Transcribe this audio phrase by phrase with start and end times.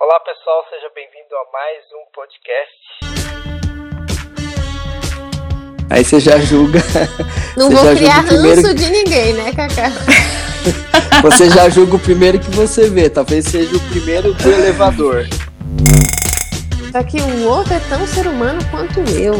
[0.00, 2.72] Olá pessoal, seja bem-vindo a mais um podcast.
[5.90, 6.78] Aí você já julga.
[7.54, 9.90] Não vou já criar primeiro, ranço de ninguém, né, Cacá?
[11.20, 13.10] Você já julga o primeiro que você vê.
[13.10, 15.26] Talvez seja o primeiro do elevador.
[16.90, 19.34] Só que o outro é tão ser humano quanto eu.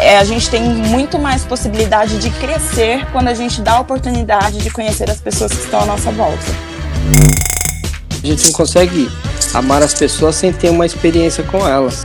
[0.00, 4.58] É, a gente tem muito mais possibilidade de crescer quando a gente dá a oportunidade
[4.58, 6.46] de conhecer as pessoas que estão à nossa volta.
[8.22, 9.06] A gente não consegue
[9.54, 12.04] amar as pessoas sem ter uma experiência com elas.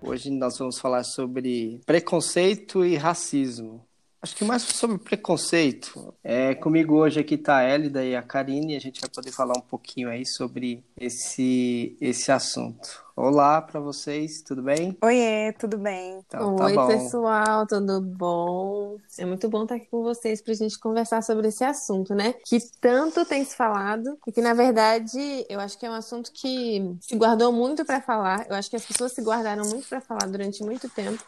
[0.00, 3.87] Hoje nós vamos falar sobre preconceito e racismo.
[4.20, 6.12] Acho que mais sobre preconceito.
[6.24, 9.30] É, comigo hoje aqui está a Elida e a Karine e a gente vai poder
[9.30, 13.06] falar um pouquinho aí sobre esse, esse assunto.
[13.14, 14.96] Olá para vocês, tudo bem?
[15.02, 16.22] Oiê, tudo bem?
[16.24, 16.86] Então, tá Oi, bom.
[16.86, 18.96] pessoal, tudo bom?
[19.18, 22.34] É muito bom estar aqui com vocês para a gente conversar sobre esse assunto, né?
[22.44, 26.30] Que tanto tem se falado e que, na verdade, eu acho que é um assunto
[26.32, 28.46] que se guardou muito para falar.
[28.48, 31.22] Eu acho que as pessoas se guardaram muito para falar durante muito tempo,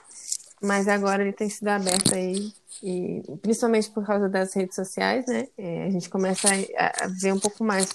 [0.60, 2.52] mas agora ele tem sido aberto aí.
[2.82, 5.48] E principalmente por causa das redes sociais, né?
[5.56, 7.92] É, a gente começa a, a ver um pouco mais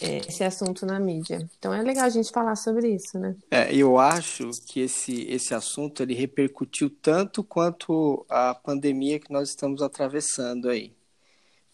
[0.00, 1.48] é, esse assunto na mídia.
[1.58, 3.36] Então é legal a gente falar sobre isso, né?
[3.50, 9.48] É, eu acho que esse, esse assunto ele repercutiu tanto quanto a pandemia que nós
[9.50, 10.94] estamos atravessando aí.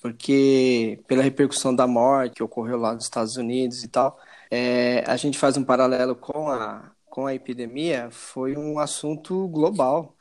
[0.00, 4.18] Porque pela repercussão da morte que ocorreu lá nos Estados Unidos e tal,
[4.50, 10.16] é, a gente faz um paralelo com a, com a epidemia, foi um assunto global.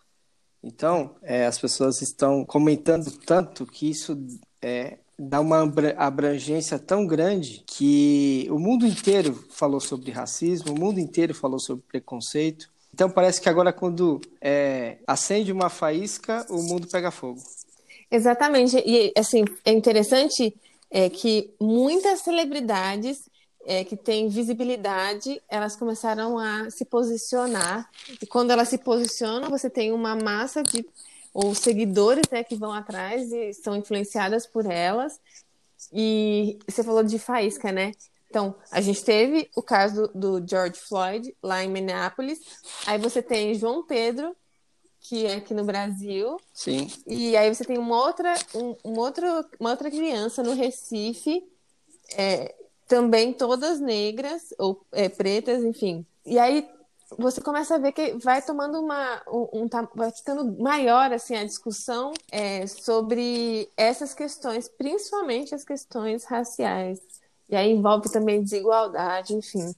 [0.64, 4.18] Então, é, as pessoas estão comentando tanto que isso
[4.62, 5.62] é, dá uma
[5.98, 11.84] abrangência tão grande que o mundo inteiro falou sobre racismo, o mundo inteiro falou sobre
[11.88, 12.70] preconceito.
[12.94, 17.42] Então parece que agora quando é, acende uma faísca, o mundo pega fogo.
[18.10, 18.82] Exatamente.
[18.86, 20.56] E assim, é interessante
[20.90, 23.30] é, que muitas celebridades
[23.70, 27.88] é, que têm visibilidade, elas começaram a se posicionar.
[28.20, 30.84] E quando elas se posicionam, você tem uma massa de
[31.32, 35.22] ou seguidores né, que vão atrás e são influenciadas por elas.
[35.94, 37.92] E você falou de faísca, né?
[38.28, 42.40] Então, a gente teve o caso do George Floyd lá em Minneapolis.
[42.88, 44.36] Aí você tem João Pedro,
[45.00, 46.38] que é aqui no Brasil.
[46.56, 46.92] Sim.
[47.06, 49.28] E aí você tem uma outra, um, um outro,
[49.60, 51.48] uma outra criança no Recife,
[52.18, 52.56] é,
[52.90, 56.04] também todas negras ou é, pretas, enfim.
[56.26, 56.68] E aí
[57.18, 61.46] você começa a ver que vai tomando uma um, um vai ficando maior assim a
[61.46, 67.00] discussão é, sobre essas questões, principalmente as questões raciais.
[67.48, 69.74] E aí envolve também desigualdade, enfim.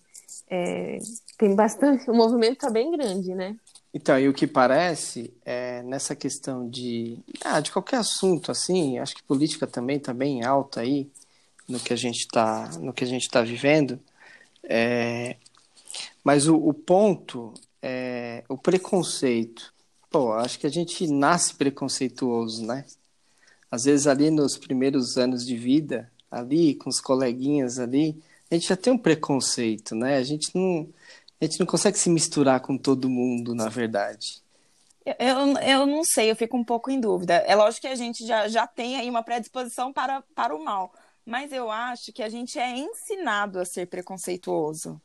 [0.50, 0.98] É,
[1.38, 3.58] tem bastante, o movimento está bem grande, né?
[3.94, 9.16] Então, e o que parece é nessa questão de ah, de qualquer assunto assim, acho
[9.16, 11.12] que política também está bem alta aí
[11.68, 14.00] no que a gente está no que a gente está vivendo.
[14.64, 15.38] É,
[16.24, 19.74] mas o, o ponto é o preconceito.
[20.10, 22.86] Pô, acho que a gente nasce preconceituoso, né?
[23.70, 28.68] Às vezes ali nos primeiros anos de vida, ali com os coleguinhas ali, a gente
[28.68, 30.18] já tem um preconceito, né?
[30.18, 30.90] A gente não,
[31.40, 34.42] a gente não consegue se misturar com todo mundo, na verdade.
[35.06, 37.36] Eu, eu não sei, eu fico um pouco em dúvida.
[37.48, 40.94] É lógico que a gente já, já tem aí uma predisposição para, para o mal,
[41.26, 45.02] mas eu acho que a gente é ensinado a ser preconceituoso.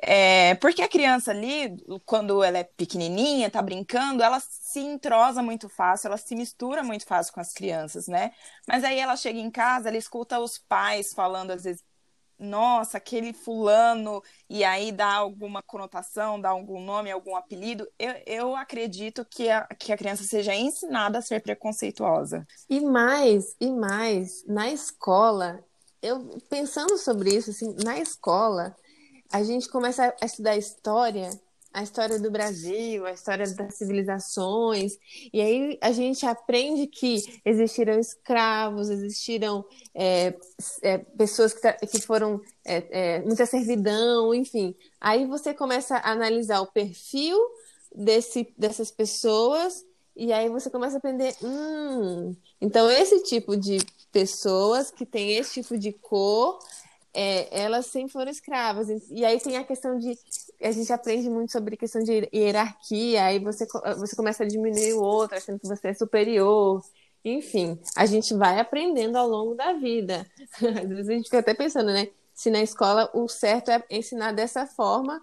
[0.00, 5.68] É, porque a criança ali, quando ela é pequenininha, tá brincando, ela se entrosa muito
[5.68, 8.30] fácil, ela se mistura muito fácil com as crianças, né?
[8.66, 11.84] Mas aí ela chega em casa, ela escuta os pais falando às vezes,
[12.38, 17.86] nossa, aquele fulano, e aí dá alguma conotação, dá algum nome, algum apelido.
[17.98, 22.46] Eu, eu acredito que a, que a criança seja ensinada a ser preconceituosa.
[22.68, 25.64] E mais, e mais, na escola,
[26.00, 28.76] eu pensando sobre isso, assim, na escola
[29.30, 31.28] a gente começa a estudar história,
[31.72, 34.92] a história do Brasil, a história das civilizações,
[35.32, 39.64] e aí a gente aprende que existiram escravos, existiram
[39.94, 40.34] é,
[40.82, 44.74] é, pessoas que, que foram é, é, muita servidão, enfim.
[45.00, 47.38] Aí você começa a analisar o perfil
[47.94, 49.84] desse, dessas pessoas
[50.16, 53.78] e aí você começa a aprender, hum, então esse tipo de
[54.10, 56.58] pessoas que tem esse tipo de cor
[57.14, 58.88] é, elas sempre foram escravas.
[59.10, 60.16] E aí tem a questão de.
[60.60, 63.66] A gente aprende muito sobre questão de hierarquia, aí você,
[63.96, 66.82] você começa a diminuir o outro, achando que você é superior.
[67.24, 70.26] Enfim, a gente vai aprendendo ao longo da vida.
[70.82, 72.08] Às vezes a gente fica até pensando, né?
[72.34, 75.20] Se na escola o certo é ensinar dessa forma.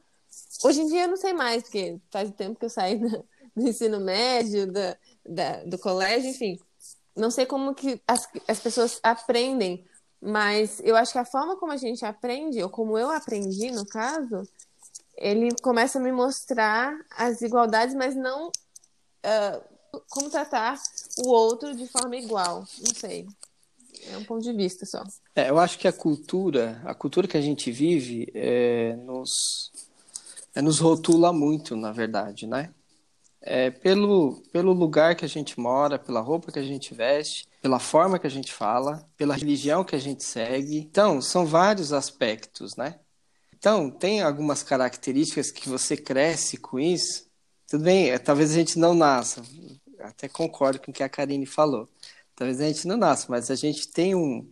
[0.64, 3.68] Hoje em dia eu não sei mais, porque faz tempo que eu saí do, do
[3.68, 4.72] ensino médio,
[5.26, 6.60] da, do colégio, enfim.
[7.16, 9.86] Não sei como que as, as pessoas aprendem
[10.26, 13.86] Mas eu acho que a forma como a gente aprende, ou como eu aprendi, no
[13.86, 14.42] caso,
[15.16, 20.82] ele começa a me mostrar as igualdades, mas não uh, como tratar
[21.20, 22.66] o outro de forma igual.
[22.80, 23.28] Não sei.
[24.12, 25.04] É um ponto de vista só.
[25.36, 29.72] É, eu acho que a cultura, a cultura que a gente vive, é, nos,
[30.56, 32.74] é, nos rotula muito, na verdade, né?
[33.48, 37.80] É, pelo, pelo lugar que a gente mora, pela roupa que a gente veste, pela
[37.80, 40.78] forma que a gente fala, pela religião que a gente segue.
[40.80, 43.00] Então, são vários aspectos, né?
[43.56, 47.28] Então, tem algumas características que você cresce com isso.
[47.68, 49.42] Tudo bem, é, talvez a gente não nasça,
[50.00, 51.88] até concordo com o que a Karine falou.
[52.36, 54.48] Talvez a gente não nasça, mas a gente tem um.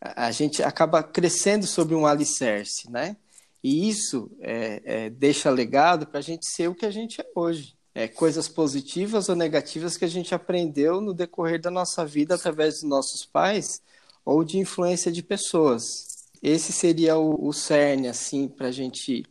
[0.00, 3.16] A gente acaba crescendo sobre um alicerce, né?
[3.62, 7.26] E isso é, é, deixa legado para a gente ser o que a gente é
[7.34, 7.74] hoje.
[7.98, 12.74] É, coisas positivas ou negativas que a gente aprendeu no decorrer da nossa vida através
[12.74, 13.80] dos nossos pais
[14.22, 15.82] ou de influência de pessoas.
[16.42, 19.24] Esse seria o, o cerne, assim, para a gente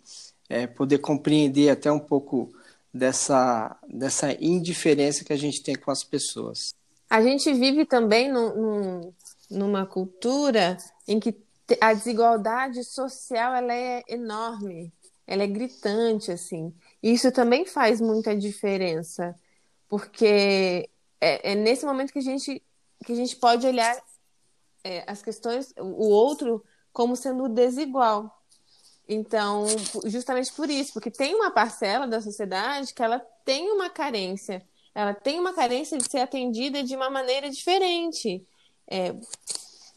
[0.50, 2.52] é, poder compreender até um pouco
[2.92, 6.74] dessa, dessa indiferença que a gente tem com as pessoas.
[7.08, 9.14] A gente vive também num,
[9.48, 10.76] numa cultura
[11.08, 11.38] em que
[11.80, 14.92] a desigualdade social ela é enorme,
[15.28, 16.74] ela é gritante, assim.
[17.06, 19.36] Isso também faz muita diferença,
[19.88, 20.90] porque
[21.22, 22.64] é, é nesse momento que a gente,
[23.06, 23.96] que a gente pode olhar
[24.84, 28.42] é, as questões, o outro, como sendo desigual.
[29.08, 29.68] Então,
[30.06, 34.66] justamente por isso, porque tem uma parcela da sociedade que ela tem uma carência
[34.96, 38.48] ela tem uma carência de ser atendida de uma maneira diferente.
[38.90, 39.14] É,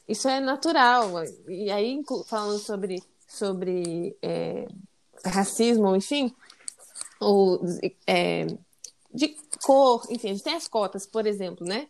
[0.08, 1.22] isso é natural.
[1.48, 4.66] E aí, falando sobre, sobre é,
[5.24, 6.34] racismo, enfim,
[7.20, 7.60] ou
[8.06, 8.46] é,
[9.12, 11.88] de cor, enfim, a gente tem as cotas, por exemplo, né?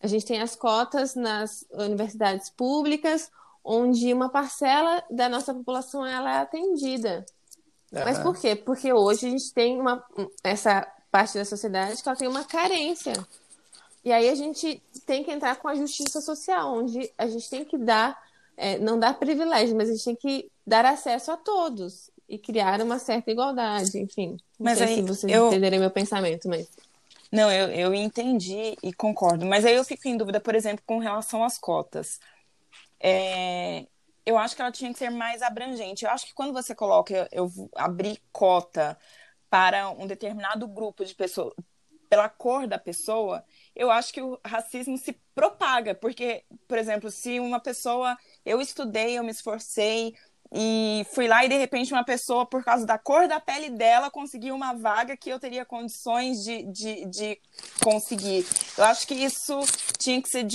[0.00, 3.30] A gente tem as cotas nas universidades públicas,
[3.64, 7.24] onde uma parcela da nossa população ela é atendida.
[7.92, 8.04] Uhum.
[8.04, 8.56] Mas por quê?
[8.56, 10.02] Porque hoje a gente tem uma,
[10.42, 13.12] essa parte da sociedade que ela tem uma carência.
[14.02, 17.64] E aí a gente tem que entrar com a justiça social, onde a gente tem
[17.64, 18.18] que dar,
[18.56, 22.80] é, não dar privilégio, mas a gente tem que dar acesso a todos e criar
[22.80, 24.30] uma certa igualdade, enfim.
[24.30, 25.48] Não mas aí, se vocês eu...
[25.48, 26.68] entenderem meu pensamento, mas.
[27.30, 29.44] Não, eu, eu entendi e concordo.
[29.44, 32.20] Mas aí eu fico em dúvida, por exemplo, com relação às cotas.
[33.00, 33.84] É,
[34.24, 36.04] eu acho que ela tinha que ser mais abrangente.
[36.04, 38.96] Eu acho que quando você coloca, eu, eu abrir cota
[39.48, 41.52] para um determinado grupo de pessoas
[42.10, 43.44] pela cor da pessoa,
[43.74, 49.16] eu acho que o racismo se propaga, porque, por exemplo, se uma pessoa, eu estudei,
[49.16, 50.16] eu me esforcei,
[50.52, 54.10] e fui lá e de repente uma pessoa, por causa da cor da pele dela,
[54.10, 57.38] conseguiu uma vaga que eu teria condições de, de, de
[57.82, 58.44] conseguir.
[58.76, 59.60] Eu acho que isso
[59.96, 60.46] tinha que ser,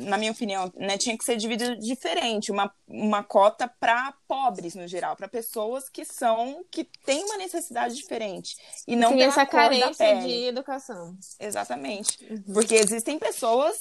[0.00, 4.86] na minha opinião, né, tinha que ser dividido diferente, uma, uma cota para pobres no
[4.86, 8.54] geral, para pessoas que são que têm uma necessidade diferente
[8.86, 11.16] e não Sim, essa carência de educação.
[11.40, 12.52] Exatamente, uhum.
[12.52, 13.76] porque existem pessoas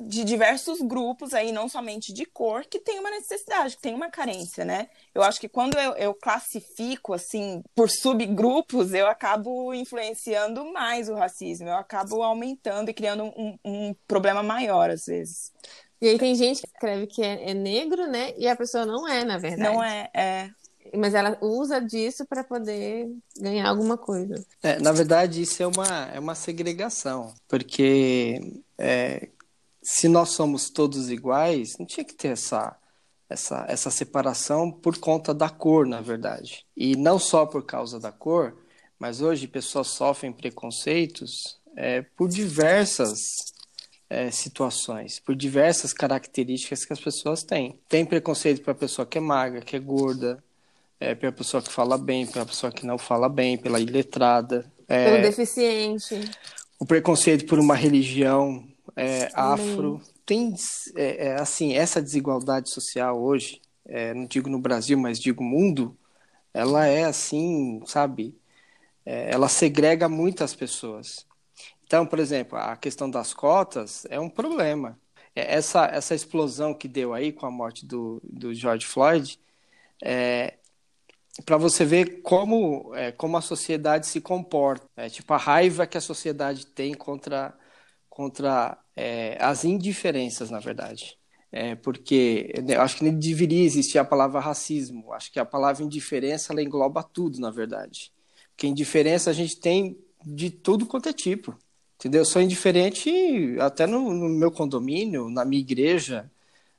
[0.00, 4.10] de diversos grupos aí, não somente de cor, que tem uma necessidade, que tem uma
[4.10, 4.88] carência, né?
[5.14, 11.14] Eu acho que quando eu, eu classifico, assim, por subgrupos, eu acabo influenciando mais o
[11.14, 15.52] racismo, eu acabo aumentando e criando um, um problema maior, às vezes.
[16.00, 18.32] E aí tem gente que escreve que é, é negro, né?
[18.38, 19.62] E a pessoa não é, na verdade.
[19.62, 20.50] Não é, é.
[20.96, 23.06] Mas ela usa disso para poder
[23.38, 24.34] ganhar alguma coisa.
[24.62, 29.28] É, na verdade, isso é uma, é uma segregação, porque é,
[29.82, 32.76] se nós somos todos iguais, não tinha que ter essa,
[33.28, 36.66] essa, essa separação por conta da cor, na verdade.
[36.76, 38.56] E não só por causa da cor,
[38.98, 43.20] mas hoje pessoas sofrem preconceitos é, por diversas
[44.10, 47.78] é, situações, por diversas características que as pessoas têm.
[47.88, 50.42] Tem preconceito para a pessoa que é magra, que é gorda,
[50.98, 54.70] é, pela pessoa que fala bem, pela pessoa que não fala bem, pela iletrada.
[54.86, 56.30] É, Pelo deficiente.
[56.78, 58.66] O preconceito por uma religião,
[58.96, 60.00] é, afro.
[60.24, 60.54] Tem,
[60.96, 65.96] é, é, assim, essa desigualdade social hoje, é, não digo no Brasil, mas digo mundo,
[66.52, 68.38] ela é assim, sabe?
[69.04, 71.26] É, ela segrega muitas pessoas.
[71.84, 74.98] Então, por exemplo, a questão das cotas é um problema.
[75.34, 79.38] É, essa, essa explosão que deu aí com a morte do, do George Floyd,
[80.02, 80.54] é,
[81.44, 84.86] para você ver como, é, como a sociedade se comporta.
[84.96, 87.54] É, tipo, a raiva que a sociedade tem contra
[88.20, 91.16] contra é, as indiferenças, na verdade.
[91.50, 95.10] É, porque né, eu acho que nem deveria existir a palavra racismo.
[95.14, 98.12] Acho que a palavra indiferença ela engloba tudo, na verdade.
[98.50, 101.56] Porque indiferença a gente tem de tudo quanto é tipo.
[101.96, 102.20] Entendeu?
[102.20, 103.10] Eu sou indiferente
[103.58, 106.30] até no, no meu condomínio, na minha igreja.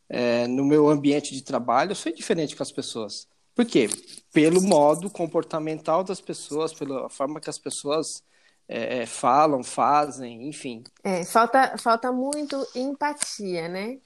[0.07, 3.27] é, no meu ambiente de trabalho, eu sou diferente com as pessoas.
[3.55, 3.89] Por quê?
[4.31, 8.23] Pelo modo comportamental das pessoas, pela forma que as pessoas
[8.73, 10.81] é, é, falam, fazem, enfim.
[11.03, 13.99] É, falta, falta muito empatia, né?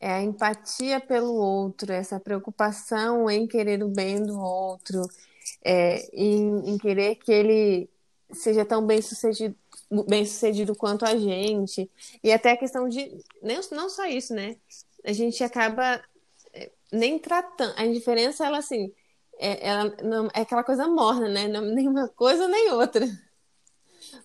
[0.00, 5.02] É a empatia pelo outro, essa preocupação em querer o bem do outro,
[5.64, 7.90] é, em, em querer que ele
[8.30, 9.56] seja tão bem sucedido,
[10.06, 11.90] bem sucedido quanto a gente.
[12.22, 13.10] E até a questão de.
[13.42, 14.56] Não, não só isso, né?
[15.04, 16.00] A gente acaba
[16.52, 17.74] é, nem tratando.
[17.76, 18.92] A indiferença, ela assim.
[19.36, 21.48] É, ela não, é aquela coisa morna, né?
[21.48, 23.04] Não, nem uma coisa nem outra.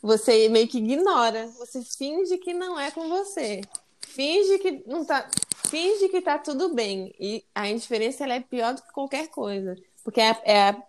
[0.01, 1.48] Você meio que ignora.
[1.58, 3.62] Você finge que não é com você.
[4.01, 5.29] Finge que não tá.
[5.68, 7.13] Finge que tá tudo bem.
[7.20, 9.75] E a indiferença ela é pior do que qualquer coisa.
[10.03, 10.84] Porque é, é a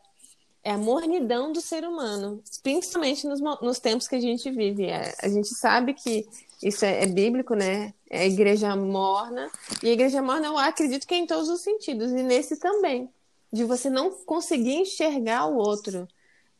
[0.62, 4.86] é a mornidão do ser humano, principalmente nos, nos tempos que a gente vive.
[4.86, 6.26] É, a gente sabe que
[6.62, 7.94] isso é, é, bíblico, né?
[8.10, 9.50] É a igreja morna.
[9.82, 13.08] E a igreja morna eu acredito que é em todos os sentidos, e nesse também.
[13.52, 16.06] De você não conseguir enxergar o outro.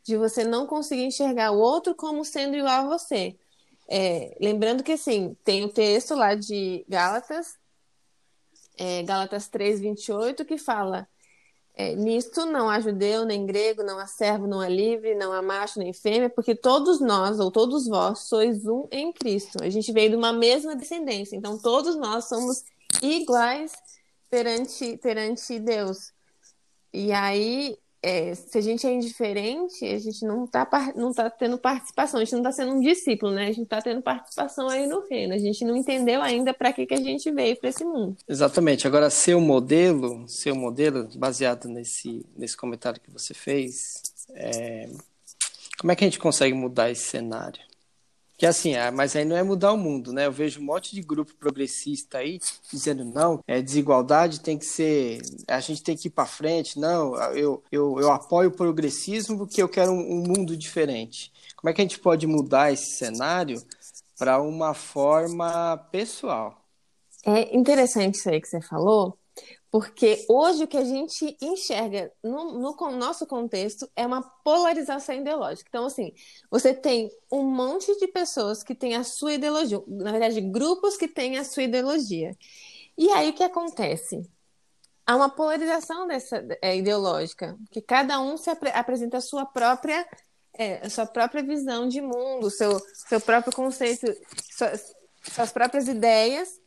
[0.02, 3.37] De você não conseguir enxergar o outro como sendo igual a você.
[3.88, 7.59] É, lembrando que, assim, tem o texto lá de Gálatas,
[8.78, 11.09] é, Gálatas 3, 28, que fala
[11.80, 15.40] é, nisto não há judeu, nem grego, não há servo, não há livre, não há
[15.40, 19.62] macho, nem fêmea, porque todos nós, ou todos vós, sois um em Cristo.
[19.62, 22.64] A gente veio de uma mesma descendência, então todos nós somos
[23.00, 23.73] iguais
[24.28, 26.12] perante, perante Deus.
[26.92, 30.66] E aí, é, se a gente é indiferente, a gente não está
[30.97, 33.45] não tá tendo participação, a gente não está sendo um discípulo, né?
[33.45, 35.35] A gente está tendo participação aí no reino.
[35.35, 38.16] A gente não entendeu ainda para que, que a gente veio para esse mundo.
[38.26, 38.87] Exatamente.
[38.87, 44.02] Agora, seu modelo, seu modelo, baseado nesse, nesse comentário que você fez,
[44.35, 44.88] é...
[45.78, 47.69] como é que a gente consegue mudar esse cenário?
[48.40, 50.25] Que assim, ah, mas aí não é mudar o mundo, né?
[50.25, 52.40] Eu vejo um monte de grupo progressista aí
[52.73, 57.14] dizendo não, é desigualdade tem que ser, a gente tem que ir para frente, não,
[57.35, 61.30] eu, eu, eu apoio o progressismo porque eu quero um, um mundo diferente.
[61.54, 63.62] Como é que a gente pode mudar esse cenário
[64.18, 66.64] para uma forma pessoal?
[67.26, 69.18] É interessante isso aí que você falou,
[69.70, 75.68] porque hoje o que a gente enxerga no, no, nosso contexto é uma polarização ideológica.
[75.68, 76.12] Então, assim,
[76.50, 81.06] você tem um monte de pessoas que têm a sua ideologia, na verdade, grupos que
[81.06, 82.36] têm a sua ideologia.
[82.98, 84.28] E aí o que acontece?
[85.06, 90.06] Há uma polarização dessa é, ideológica, que cada um se ap apresenta a sua própria,
[90.52, 94.06] é, a sua própria visão de mundo, seu, seu próprio conceito,
[94.50, 96.60] suas, suas próprias ideias,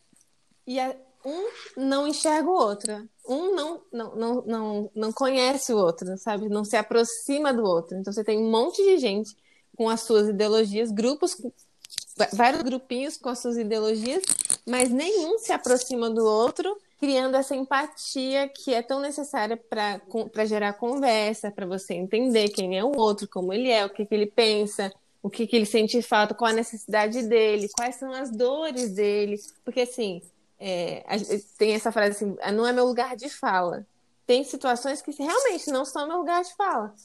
[0.65, 0.95] e a,
[1.25, 3.07] um não enxerga o outro.
[3.27, 6.49] Um não, não, não, não, não conhece o outro, sabe?
[6.49, 7.97] Não se aproxima do outro.
[7.97, 9.35] Então você tem um monte de gente
[9.75, 11.35] com as suas ideologias, grupos,
[12.33, 14.23] vários grupinhos com as suas ideologias,
[14.67, 20.73] mas nenhum se aproxima do outro, criando essa empatia que é tão necessária para gerar
[20.73, 24.27] conversa, para você entender quem é o outro, como ele é, o que, que ele
[24.27, 28.91] pensa, o que, que ele sente falta, qual a necessidade dele, quais são as dores
[28.91, 29.39] dele.
[29.63, 30.21] Porque, assim,
[30.65, 31.03] é,
[31.57, 33.85] tem essa frase assim, ah, não é meu lugar de fala.
[34.25, 36.95] Tem situações que realmente não são meu lugar de fala.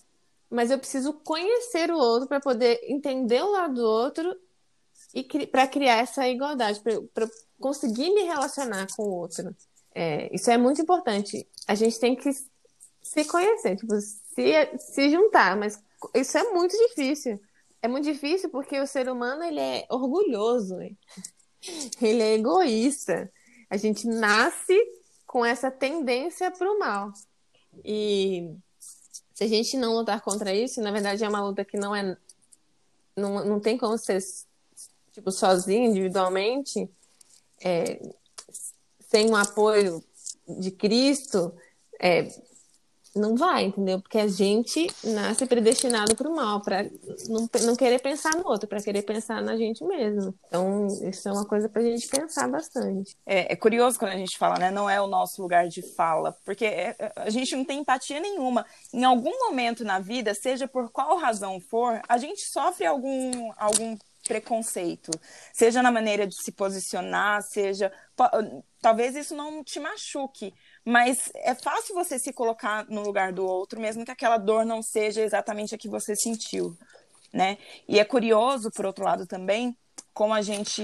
[0.49, 4.33] Mas eu preciso conhecer o outro para poder entender o lado do outro
[5.13, 6.81] e para criar essa igualdade,
[7.13, 9.53] para conseguir me relacionar com o outro.
[9.93, 11.45] É, isso é muito importante.
[11.67, 12.31] A gente tem que
[13.03, 15.83] se conhecer, tipo, se, se juntar, mas
[16.15, 17.41] isso é muito difícil.
[17.83, 20.79] É muito difícil porque o ser humano ele é orgulhoso,
[22.01, 23.33] ele é egoísta.
[23.71, 24.77] A gente nasce
[25.27, 27.13] com essa tendência para o mal.
[27.85, 28.55] E
[29.35, 32.17] se a gente não lutar contra isso, na verdade é uma luta que não é.
[33.17, 34.21] Não, não tem como ser
[35.13, 36.89] tipo, sozinho, individualmente,
[37.61, 38.01] é,
[39.09, 40.03] sem o apoio
[40.47, 41.53] de Cristo,
[42.01, 42.29] é,
[43.15, 44.01] não vai, entendeu?
[44.01, 46.85] Porque a gente nasce predestinado para o mal, para
[47.29, 50.35] não, não querer pensar no outro, para querer pensar na gente mesmo.
[50.47, 53.17] Então, isso é uma coisa para a gente pensar bastante.
[53.27, 54.71] É, é, curioso quando a gente fala, né?
[54.71, 58.21] Não é o nosso lugar de fala, porque é, é, a gente não tem empatia
[58.21, 58.65] nenhuma.
[58.93, 63.97] Em algum momento na vida, seja por qual razão for, a gente sofre algum, algum
[64.29, 65.11] preconceito,
[65.53, 67.91] seja na maneira de se posicionar, seja.
[68.81, 70.53] Talvez isso não te machuque,
[70.89, 74.83] mas é fácil você se colocar no lugar do outro, mesmo que aquela dor não
[74.83, 76.75] seja exatamente a que você sentiu,
[77.31, 77.59] né?
[77.87, 79.77] E é curioso, por outro lado, também,
[80.15, 80.83] como a gente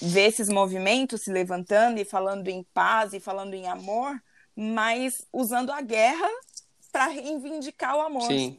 [0.00, 4.18] vê esses movimentos se levantando e falando em paz e falando em amor,
[4.56, 6.30] mas usando a guerra
[6.90, 8.26] para reivindicar o amor.
[8.26, 8.58] Sim.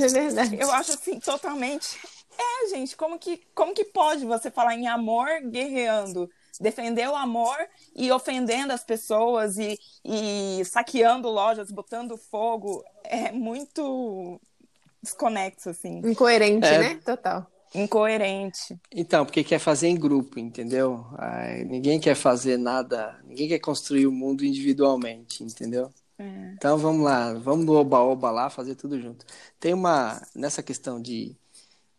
[0.00, 0.56] É verdade.
[0.60, 1.96] Eu acho assim totalmente.
[2.36, 6.28] É, gente, como que como que pode você falar em amor guerreando?
[6.60, 7.56] Defender o amor
[7.94, 12.84] e ofendendo as pessoas e, e saqueando lojas, botando fogo.
[13.04, 14.40] É muito
[15.02, 15.98] desconexo, assim.
[16.04, 16.78] Incoerente, é...
[16.78, 17.00] né?
[17.04, 17.46] Total.
[17.74, 18.78] Incoerente.
[18.90, 21.06] Então, porque quer fazer em grupo, entendeu?
[21.18, 25.92] Ai, ninguém quer fazer nada, ninguém quer construir o mundo individualmente, entendeu?
[26.18, 26.52] É.
[26.54, 29.24] Então vamos lá, vamos no oba-oba lá, fazer tudo junto.
[29.60, 31.36] Tem uma, nessa questão de,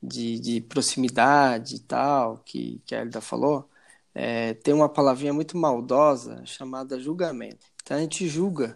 [0.01, 3.70] de, de proximidade e tal, que, que a Elida falou,
[4.22, 7.66] é, tem uma palavrinha muito maldosa chamada julgamento.
[7.82, 8.76] Então a gente julga.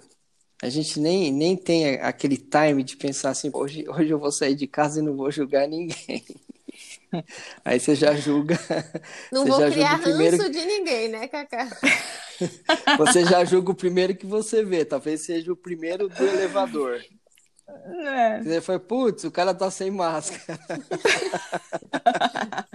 [0.61, 4.55] A gente nem, nem tem aquele time de pensar assim, hoje, hoje eu vou sair
[4.55, 6.23] de casa e não vou julgar ninguém.
[7.65, 8.57] Aí você já julga.
[9.33, 10.37] Não vou criar primeiro...
[10.37, 11.67] ranço de ninguém, né, Cacá?
[12.97, 16.99] Você já julga o primeiro que você vê, talvez seja o primeiro do elevador.
[17.67, 18.41] É.
[18.41, 20.59] Você foi, putz, o cara tá sem máscara.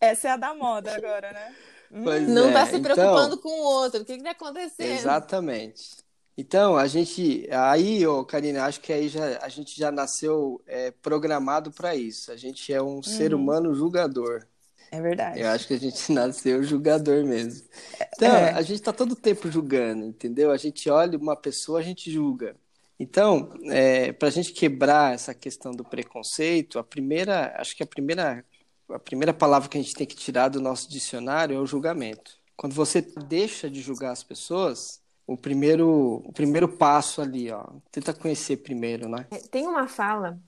[0.00, 1.54] Essa é a da moda agora, né?
[1.90, 2.52] Pois não é.
[2.52, 4.02] tá se então preocupando então, com o outro.
[4.02, 4.90] O que, que tá acontecendo?
[4.90, 5.96] Exatamente.
[6.38, 7.48] Então, a gente.
[7.50, 12.30] Aí, ô, Karina, acho que aí já, a gente já nasceu é, programado para isso.
[12.30, 13.02] A gente é um uhum.
[13.02, 14.46] ser humano julgador.
[14.90, 15.40] É verdade.
[15.40, 17.66] Eu acho que a gente nasceu julgador mesmo.
[18.14, 18.52] Então, é.
[18.52, 20.50] a gente está todo tempo julgando, entendeu?
[20.50, 22.54] A gente olha uma pessoa, a gente julga.
[22.98, 27.86] Então, é, para a gente quebrar essa questão do preconceito, a primeira, acho que a
[27.86, 28.44] primeira,
[28.90, 32.38] a primeira palavra que a gente tem que tirar do nosso dicionário é o julgamento.
[32.56, 37.64] Quando você deixa de julgar as pessoas, o primeiro, o primeiro passo ali, ó.
[37.90, 39.26] Tenta conhecer primeiro, né?
[39.30, 40.38] É, tem uma fala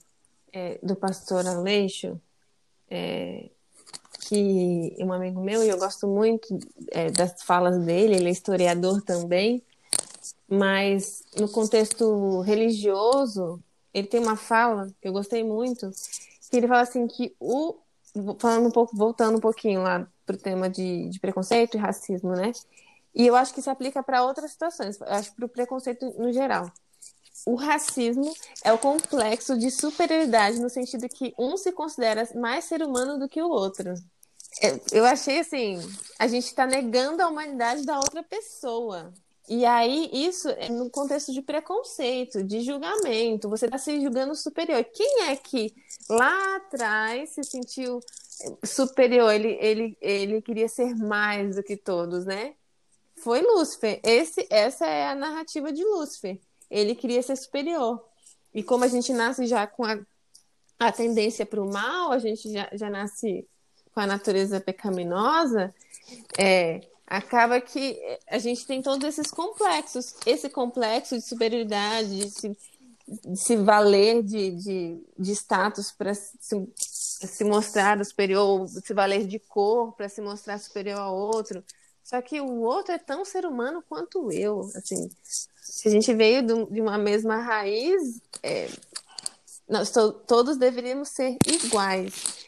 [0.52, 2.20] é, do pastor Aleixo,
[2.88, 3.50] é,
[4.20, 6.58] que um amigo meu, e eu gosto muito
[6.90, 9.62] é, das falas dele, ele é historiador também,
[10.48, 15.90] mas no contexto religioso, ele tem uma fala que eu gostei muito,
[16.50, 17.76] que ele fala assim que o
[18.38, 22.52] falando um pouco, voltando um pouquinho lá pro tema de, de preconceito e racismo, né?
[23.14, 26.32] E eu acho que se aplica para outras situações, eu acho para o preconceito no
[26.32, 26.70] geral.
[27.46, 28.32] O racismo
[28.64, 33.28] é o complexo de superioridade no sentido que um se considera mais ser humano do
[33.28, 33.94] que o outro.
[34.90, 35.78] Eu achei assim,
[36.18, 39.12] a gente está negando a humanidade da outra pessoa.
[39.48, 44.84] E aí, isso é no contexto de preconceito, de julgamento, você está se julgando superior.
[44.84, 45.74] Quem é que
[46.08, 48.00] lá atrás se sentiu
[48.64, 49.32] superior?
[49.32, 52.54] Ele, ele, ele queria ser mais do que todos, né?
[53.18, 54.00] foi Lúcifer.
[54.02, 56.40] Esse, essa é a narrativa de Lúcifer.
[56.70, 58.04] Ele queria ser superior.
[58.54, 59.98] E como a gente nasce já com a,
[60.78, 63.46] a tendência para o mal, a gente já, já nasce
[63.92, 65.74] com a natureza pecaminosa,
[66.38, 70.14] é, acaba que a gente tem todos esses complexos.
[70.26, 72.56] Esse complexo de superioridade, de se,
[73.08, 79.38] de se valer de, de, de status para se, se mostrar superior, se valer de
[79.38, 81.64] cor para se mostrar superior ao outro.
[82.04, 84.60] Só que o outro é tão ser humano quanto eu.
[84.74, 85.10] Assim,
[85.60, 88.68] se a gente veio de uma mesma raiz, é,
[89.68, 92.46] nós to todos deveríamos ser iguais.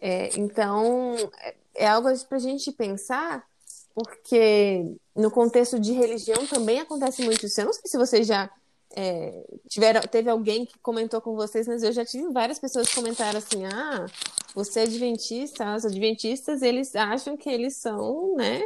[0.00, 3.46] É, então, é, é algo para a gente pensar,
[3.94, 7.60] porque no contexto de religião também acontece muito isso.
[7.60, 8.50] Eu não sei se vocês já
[8.94, 12.94] é, tiveram, teve alguém que comentou com vocês, mas eu já tive várias pessoas que
[12.94, 14.06] comentaram assim: ah,
[14.54, 18.62] você é adventista, os adventistas eles acham que eles são, né?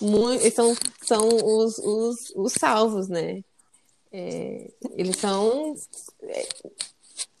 [0.00, 3.42] Muito, são são os, os, os salvos, né?
[4.12, 5.74] É, eles são.
[6.22, 6.48] É,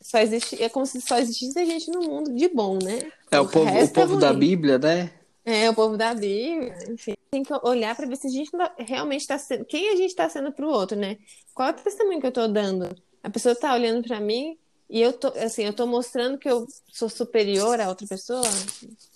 [0.00, 3.10] só existe, é como se só existisse gente no mundo de bom, né?
[3.30, 5.10] É o, o povo, o é povo é da Bíblia, né?
[5.44, 7.14] É, o povo da Bíblia, enfim.
[7.30, 9.64] Tem que olhar para ver se a gente realmente está sendo.
[9.64, 11.18] Quem a gente está sendo para o outro, né?
[11.54, 12.94] Qual é o testemunho que eu estou dando?
[13.22, 14.56] A pessoa está olhando para mim
[14.92, 18.42] e eu tô, assim, eu tô mostrando que eu sou superior a outra pessoa,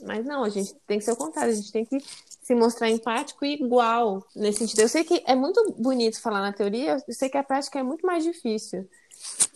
[0.02, 1.98] mas não, a gente tem que ser o contrário, a gente tem que
[2.42, 4.80] se mostrar empático e igual nesse sentido.
[4.80, 7.82] Eu sei que é muito bonito falar na teoria, eu sei que a prática é
[7.82, 8.88] muito mais difícil.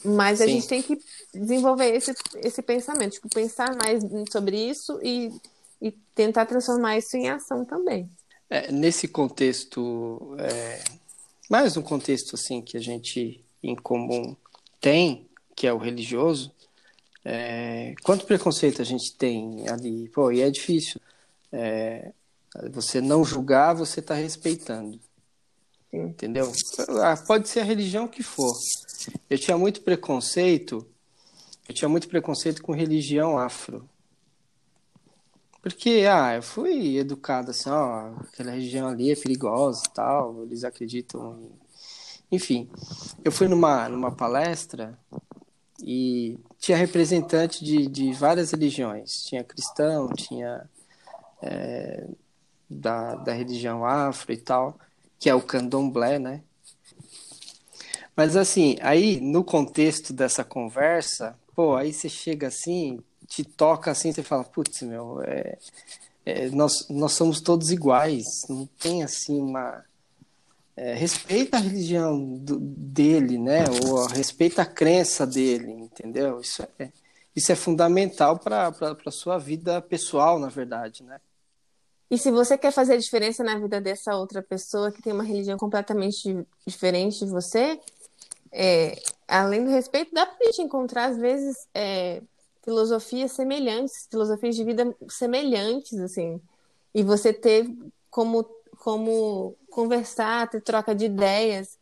[0.05, 0.45] Mas Sim.
[0.45, 0.99] a gente tem que
[1.33, 5.31] desenvolver esse, esse pensamento, tipo, pensar mais sobre isso e,
[5.81, 8.09] e tentar transformar isso em ação também.
[8.49, 10.83] É, nesse contexto, é,
[11.49, 14.37] mais um contexto assim que a gente em comum
[14.81, 16.53] tem, que é o religioso,
[17.25, 20.09] é, quanto preconceito a gente tem ali?
[20.09, 21.01] Pô, e é difícil.
[21.53, 22.13] É,
[22.73, 24.99] você não julgar, você está respeitando.
[25.93, 26.53] Entendeu?
[27.03, 28.53] Ah, pode ser a religião que for.
[29.29, 30.87] Eu tinha muito preconceito,
[31.69, 33.89] eu tinha muito preconceito com religião afro.
[35.63, 40.65] Porque, ah, eu fui educado assim, ó, aquela região ali é perigosa e tal, eles
[40.65, 41.51] acreditam em...
[42.33, 42.71] Enfim,
[43.25, 44.99] eu fui numa, numa palestra
[45.83, 49.25] e tinha representante de, de várias religiões.
[49.25, 50.69] Tinha cristão, tinha
[51.43, 52.07] é,
[52.69, 54.79] da, da religião afro e tal,
[55.19, 56.43] que é o candomblé, né?
[58.15, 64.13] Mas assim, aí no contexto dessa conversa, pô, aí você chega assim, te toca assim,
[64.13, 65.57] você fala, putz, meu, é,
[66.27, 69.85] é, nós, nós somos todos iguais, não tem assim uma.
[70.77, 73.65] É, respeita a religião do, dele, né?
[73.87, 76.41] Ou respeita a crença dele, entendeu?
[76.41, 76.91] Isso é,
[77.35, 78.75] isso é fundamental para
[79.07, 81.21] a sua vida pessoal, na verdade, né?
[82.11, 85.57] E se você quer fazer diferença na vida dessa outra pessoa que tem uma religião
[85.57, 87.79] completamente diferente de você,
[88.51, 92.21] é, além do respeito, dá para a gente encontrar, às vezes, é,
[92.71, 96.41] filosofias semelhantes, filosofias de vida semelhantes, assim.
[96.95, 97.69] E você ter
[98.09, 98.45] como,
[98.79, 101.77] como conversar, ter troca de ideias.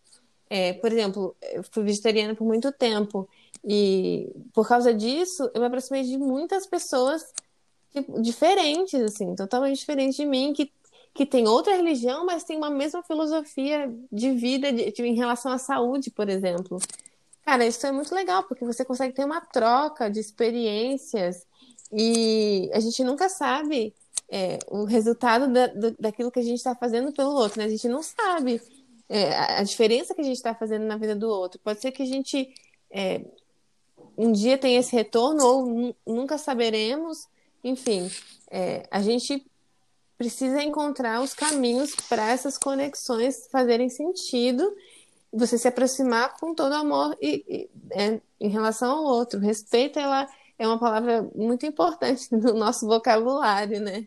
[0.48, 3.29] É, por exemplo, eu fui vegetariana por muito tempo.
[3.62, 7.22] E por causa disso, eu me aproximei de muitas pessoas
[7.92, 10.72] tipo, diferentes, assim, totalmente diferentes de mim, que,
[11.12, 15.53] que tem outra religião, mas tem uma mesma filosofia de vida de, de, em relação
[15.53, 16.79] à saúde, por exemplo.
[17.48, 21.46] Cara, isso é muito legal, porque você consegue ter uma troca de experiências
[21.90, 23.94] e a gente nunca sabe
[24.30, 27.64] é, o resultado da, do, daquilo que a gente está fazendo pelo outro, né?
[27.64, 28.61] A gente não sabe
[29.08, 31.58] é, a diferença que a gente está fazendo na vida do outro.
[31.64, 32.52] Pode ser que a gente
[32.90, 33.24] é,
[34.18, 37.28] um dia tenha esse retorno ou nunca saberemos.
[37.64, 38.11] Enfim,
[38.50, 39.42] é, a gente
[40.18, 44.70] precisa encontrar os caminhos para essas conexões fazerem sentido
[45.33, 49.41] você se aproximar com todo amor e, e é, em relação ao outro.
[49.41, 54.07] Respeito ela é uma palavra muito importante no nosso vocabulário, né?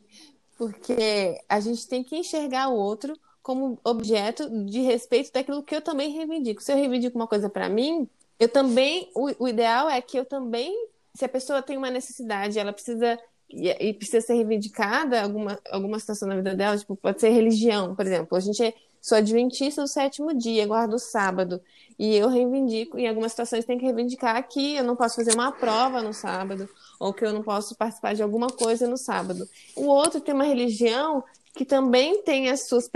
[0.57, 5.81] Porque a gente tem que enxergar o outro como objeto de respeito daquilo que eu
[5.81, 6.61] também reivindico.
[6.61, 8.07] Se eu reivindico uma coisa para mim,
[8.39, 10.71] eu também o, o, ideal é que eu também,
[11.15, 16.27] se a pessoa tem uma necessidade, ela precisa e, precisa ser reivindicada alguma alguma situação
[16.27, 18.37] na vida dela, tipo, pode ser religião, por exemplo.
[18.37, 21.59] A gente é Sou adventista do sétimo dia, guardo o sábado.
[21.97, 25.51] E eu reivindico, em algumas situações tem que reivindicar que eu não posso fazer uma
[25.51, 29.49] prova no sábado, ou que eu não posso participar de alguma coisa no sábado.
[29.75, 31.23] O outro tem uma religião
[31.55, 32.87] que também tem as suas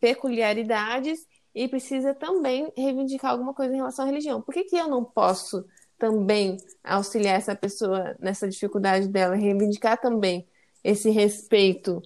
[0.00, 4.42] peculiaridades e precisa também reivindicar alguma coisa em relação à religião.
[4.42, 5.64] Por que, que eu não posso
[5.96, 10.48] também auxiliar essa pessoa nessa dificuldade dela, reivindicar também
[10.82, 12.02] esse respeito?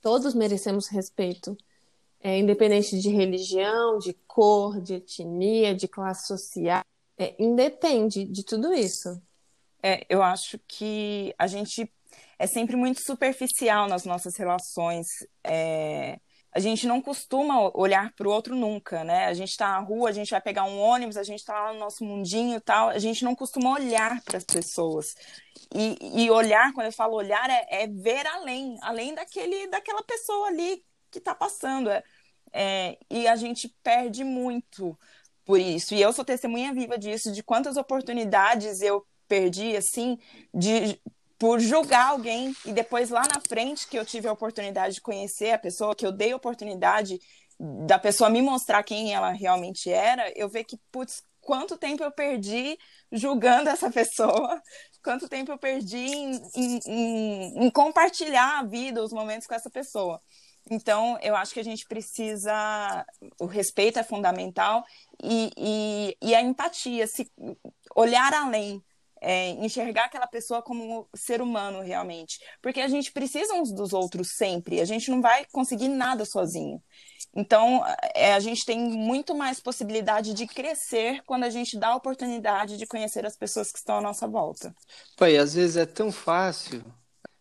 [0.00, 1.56] Todos merecemos respeito
[2.26, 6.82] é, independente de religião, de cor, de etnia, de classe social,
[7.16, 9.22] é, independe de tudo isso.
[9.80, 11.88] É, eu acho que a gente
[12.36, 15.06] é sempre muito superficial nas nossas relações.
[15.44, 16.18] É,
[16.50, 19.26] a gente não costuma olhar para o outro nunca, né?
[19.26, 21.72] A gente está na rua, a gente vai pegar um ônibus, a gente está lá
[21.72, 25.14] no nosso mundinho e tal, a gente não costuma olhar para as pessoas.
[25.72, 30.48] E, e, olhar, quando eu falo olhar, é, é ver além, além daquele, daquela pessoa
[30.48, 31.88] ali que está passando.
[31.88, 32.02] É,
[32.56, 34.98] é, e a gente perde muito
[35.44, 35.94] por isso.
[35.94, 40.18] E eu sou testemunha viva disso, de quantas oportunidades eu perdi, assim,
[40.54, 41.00] de
[41.38, 45.52] por julgar alguém e depois lá na frente que eu tive a oportunidade de conhecer
[45.52, 47.20] a pessoa, que eu dei a oportunidade
[47.86, 52.10] da pessoa me mostrar quem ela realmente era, eu ver que, putz, quanto tempo eu
[52.10, 52.78] perdi
[53.12, 54.60] julgando essa pessoa,
[55.02, 59.70] quanto tempo eu perdi em, em, em, em compartilhar a vida, os momentos com essa
[59.70, 60.20] pessoa.
[60.70, 63.06] Então, eu acho que a gente precisa.
[63.38, 64.84] O respeito é fundamental
[65.22, 67.30] e, e, e a empatia, se
[67.94, 68.82] olhar além,
[69.20, 72.38] é, enxergar aquela pessoa como ser humano realmente.
[72.60, 76.82] Porque a gente precisa uns dos outros sempre, a gente não vai conseguir nada sozinho.
[77.34, 81.96] Então, é, a gente tem muito mais possibilidade de crescer quando a gente dá a
[81.96, 84.74] oportunidade de conhecer as pessoas que estão à nossa volta.
[85.16, 86.82] Pai, às vezes é tão fácil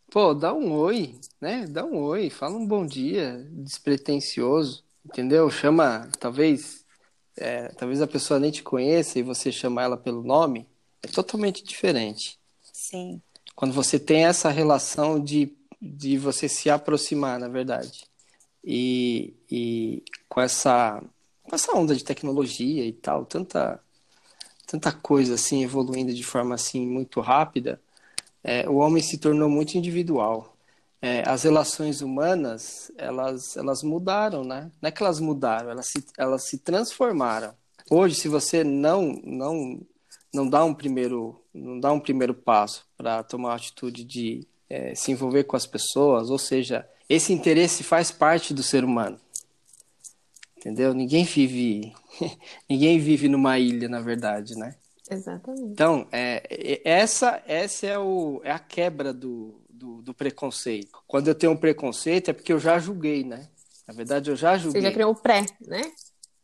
[0.10, 1.66] Pô, dá um oi, né?
[1.68, 5.50] Dá um oi, fala um bom dia, despretensioso, entendeu?
[5.50, 6.86] Chama, talvez,
[7.36, 10.68] é, talvez a pessoa nem te conheça e você chama ela pelo nome,
[11.04, 12.40] é totalmente diferente.
[12.72, 13.22] Sim.
[13.56, 18.06] Quando você tem essa relação de, de você se aproximar, na verdade.
[18.64, 21.02] E, e com essa
[21.44, 23.80] com essa onda de tecnologia e tal, tanta
[24.66, 27.80] tanta coisa assim evoluindo de forma assim muito rápida,
[28.48, 30.56] é, o homem se tornou muito individual.
[31.02, 34.72] É, as relações humanas, elas, elas mudaram, né?
[34.80, 37.56] Não é que elas mudaram, elas se, elas se transformaram.
[37.90, 39.82] Hoje, se você não, não,
[40.32, 44.94] não dá um primeiro, não dá um primeiro passo para tomar a atitude de é,
[44.94, 49.20] se envolver com as pessoas, ou seja, esse interesse faz parte do ser humano.
[50.56, 50.94] Entendeu?
[50.94, 51.94] Ninguém vive,
[52.70, 54.76] ninguém vive numa ilha, na verdade, né?
[55.10, 55.72] Exatamente.
[55.72, 60.98] Então, é, essa, essa é, o, é a quebra do, do do, do, preconceito.
[61.06, 63.48] Quando eu tenho um preconceito é porque eu já julguei, né?
[63.88, 64.82] Na verdade, eu já julguei.
[64.82, 65.82] Você já criou o pré, né?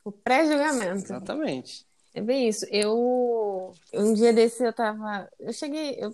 [0.04, 1.06] O pré-julgamento.
[1.06, 1.86] Exatamente.
[2.14, 2.66] É bem isso.
[2.70, 5.28] Eu, um dia desse eu tava.
[5.40, 5.96] Eu cheguei.
[5.98, 6.14] Eu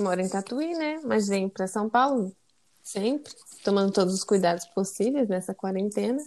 [0.00, 1.00] moro em Tatuí, né?
[1.04, 2.34] Mas venho para São Paulo
[2.82, 3.32] sempre,
[3.64, 6.22] tomando todos os cuidados possíveis nessa quarentena.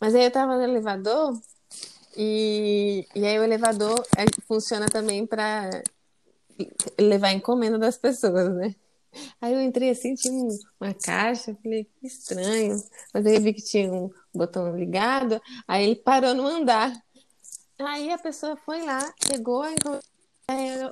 [0.00, 1.40] Mas aí eu tava no elevador
[2.20, 5.70] e, e aí o elevador é, funciona também para
[6.98, 8.74] levar encomenda das pessoas, né?
[9.40, 10.34] Aí eu entrei assim, tinha
[10.80, 12.82] uma caixa, falei, que estranho.
[13.14, 16.92] Mas aí eu vi que tinha um botão ligado, aí ele parou no andar.
[17.78, 19.62] Aí a pessoa foi lá, pegou,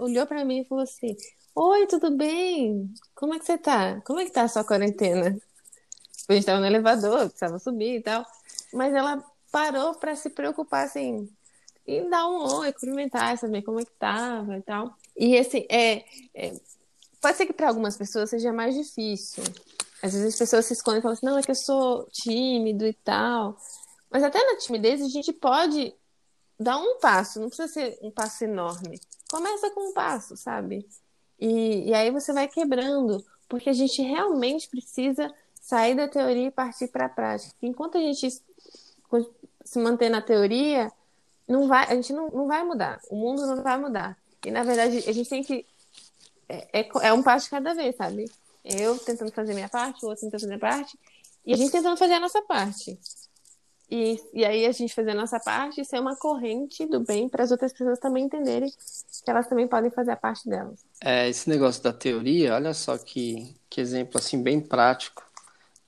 [0.00, 1.16] olhou para mim e falou assim:
[1.56, 2.88] Oi, tudo bem?
[3.16, 4.00] Como é que você tá?
[4.02, 5.36] Como é que tá a sua quarentena?
[6.28, 8.24] A gente tava no elevador, precisava subir e tal.
[8.72, 9.24] Mas ela
[9.56, 11.26] parou para se preocupar, assim,
[11.86, 14.94] em dar um oi, cumprimentar, saber como é que tava e tal.
[15.16, 16.52] E assim, é, é
[17.22, 19.42] pode ser que para algumas pessoas seja mais difícil.
[20.02, 22.86] Às vezes as pessoas se escondem e falam assim, não, é que eu sou tímido
[22.86, 23.56] e tal.
[24.10, 25.94] Mas até na timidez a gente pode
[26.60, 29.00] dar um passo, não precisa ser um passo enorme.
[29.30, 30.86] Começa com um passo, sabe?
[31.40, 36.50] E, e aí você vai quebrando, porque a gente realmente precisa sair da teoria e
[36.50, 37.54] partir para a prática.
[37.62, 38.44] Enquanto a gente
[39.66, 40.90] se manter na teoria,
[41.46, 44.16] não vai, a gente não, não vai mudar, o mundo não vai mudar.
[44.44, 45.66] E na verdade a gente tem que.
[46.48, 48.30] É, é, é um passo de cada vez, sabe?
[48.64, 50.98] Eu tentando fazer minha parte, o outro tentando fazer a parte,
[51.44, 52.98] e a gente tentando fazer a nossa parte.
[53.88, 57.28] E, e aí a gente fazer a nossa parte e ser uma corrente do bem
[57.28, 60.84] para as outras pessoas também entenderem que elas também podem fazer a parte delas.
[61.00, 65.24] É, esse negócio da teoria, olha só que, que exemplo assim bem prático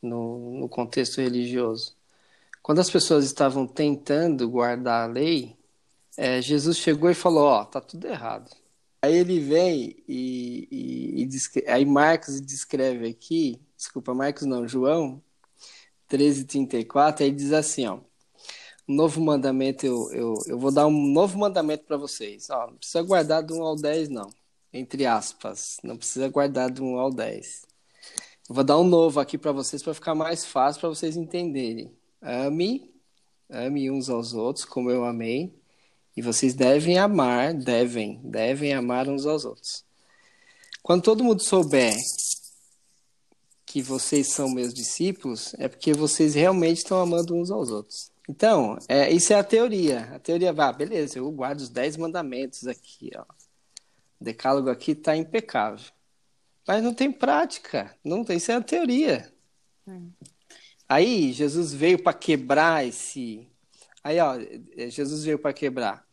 [0.01, 1.98] no, no contexto religioso.
[2.69, 5.57] Quando as pessoas estavam tentando guardar a lei,
[6.19, 8.55] é, Jesus chegou e falou: Ó, oh, tá tudo errado.
[9.01, 15.23] Aí ele vem e, e, e aí Marcos descreve aqui, desculpa, Marcos não, João
[16.11, 18.01] 13:34, aí diz assim, ó:
[18.87, 22.51] novo mandamento, eu, eu, eu vou dar um novo mandamento para vocês.
[22.51, 24.29] Ó, não precisa guardar do 1 ao 10, não.
[24.73, 25.79] Entre aspas.
[25.83, 27.67] Não precisa guardar do 1 ao 10.
[28.51, 31.98] Eu vou dar um novo aqui para vocês para ficar mais fácil para vocês entenderem.
[32.21, 32.91] Ame,
[33.49, 35.55] ame uns aos outros como eu amei.
[36.17, 39.85] E vocês devem amar, devem, devem amar uns aos outros.
[40.83, 41.95] Quando todo mundo souber
[43.65, 48.11] que vocês são meus discípulos, é porque vocês realmente estão amando uns aos outros.
[48.29, 50.15] Então, é, isso é a teoria.
[50.15, 53.25] A teoria vai, ah, beleza, eu guardo os dez mandamentos aqui, ó.
[54.21, 55.93] O decálogo aqui está impecável.
[56.67, 57.95] Mas não tem prática.
[58.05, 59.33] Não tem, isso é a teoria.
[59.87, 60.11] Hum.
[60.89, 63.47] Aí Jesus veio para quebrar esse.
[64.03, 64.39] Aí, ó,
[64.89, 66.07] Jesus veio para quebrar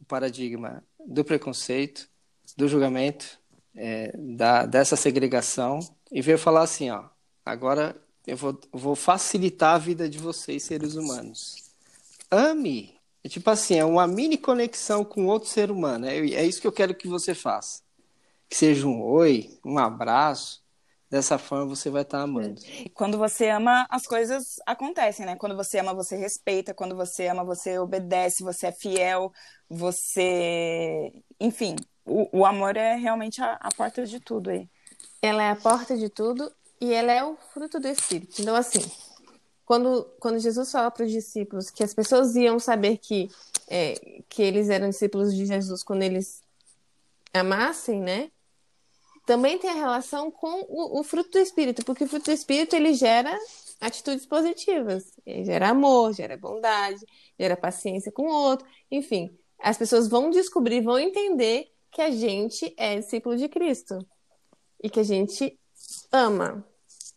[0.00, 2.08] o paradigma do preconceito,
[2.56, 3.38] do julgamento,
[3.74, 5.80] é, da, dessa segregação,
[6.12, 7.04] e veio falar assim: ó,
[7.44, 11.56] agora eu vou, vou facilitar a vida de vocês, seres humanos.
[12.30, 12.94] Ame.
[13.22, 16.06] É tipo assim, é uma mini conexão com outro ser humano.
[16.06, 17.82] É, é isso que eu quero que você faça.
[18.48, 20.62] Que seja um oi, um abraço.
[21.10, 22.60] Dessa forma você vai estar tá amando.
[22.92, 25.36] Quando você ama, as coisas acontecem, né?
[25.36, 26.74] Quando você ama, você respeita.
[26.74, 29.32] Quando você ama, você obedece, você é fiel,
[29.68, 31.12] você.
[31.38, 34.68] Enfim, o, o amor é realmente a, a porta de tudo aí.
[35.22, 38.42] Ela é a porta de tudo e ela é o fruto do Espírito.
[38.42, 38.80] Então, assim,
[39.64, 43.30] quando, quando Jesus fala para os discípulos que as pessoas iam saber que,
[43.68, 46.42] é, que eles eram discípulos de Jesus quando eles
[47.32, 48.30] amassem, né?
[49.26, 52.76] Também tem a relação com o, o fruto do Espírito, porque o fruto do Espírito
[52.76, 53.36] ele gera
[53.80, 57.04] atitudes positivas, ele gera amor, gera bondade,
[57.38, 62.74] gera paciência com o outro, enfim, as pessoas vão descobrir, vão entender que a gente
[62.76, 63.98] é discípulo de Cristo
[64.82, 65.58] e que a gente
[66.12, 66.64] ama,